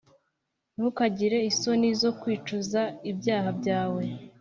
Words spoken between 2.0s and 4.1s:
zo kwicuza ibyaha byawe,